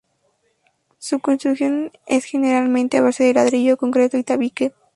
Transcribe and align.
Su 0.97 1.19
construcción 1.19 1.91
es 2.07 2.23
generalmente 2.25 2.97
a 2.97 3.03
base 3.03 3.23
de 3.23 3.35
ladrillo, 3.35 3.77
concreto 3.77 4.17
y 4.17 4.23
tabique. 4.23 4.73